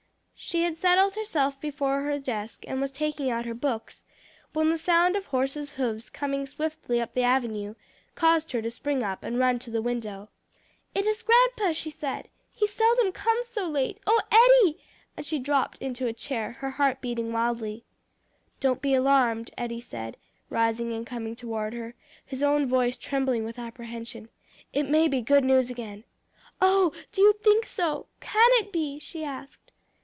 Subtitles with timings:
[0.43, 4.03] She had settled herself before her desk, and was taking out her books,
[4.53, 7.75] when the sound of horses' hoofs coming swiftly up the avenue,
[8.15, 10.29] caused her to spring up and run to the window.
[10.95, 12.27] "It is grandpa," she said.
[12.51, 14.81] "He seldom comes so late, oh, Eddie!"
[15.15, 17.85] and she dropped into a chair, her heart beating wildly.
[18.59, 20.17] "Don't be alarmed," Eddie said,
[20.49, 21.93] rising and coming toward her,
[22.25, 24.27] his own voice trembling with apprehension,
[24.73, 26.03] "it may be good news again."
[26.59, 28.07] "Oh, do you think so?
[28.19, 29.59] Can it be?" she asked.